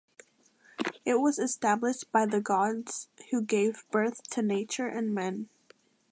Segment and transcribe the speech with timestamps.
[1.05, 5.49] It was established by the gods who gave birth to nature and men.